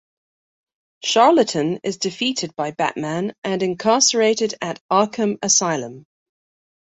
[1.03, 6.07] Charlatan is defeated by Batman and incarcerated at Arkham Asylum.